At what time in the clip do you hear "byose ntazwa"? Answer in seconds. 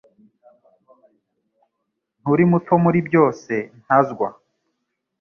3.07-4.27